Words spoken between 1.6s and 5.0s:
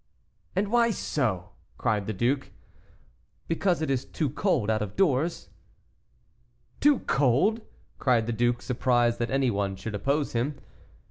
cried the duke. "Because it is too cold out of